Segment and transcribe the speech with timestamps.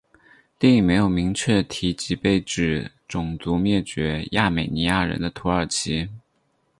[0.57, 6.09] 电影没有明确提及被指种族灭绝亚美尼亚人的土耳其。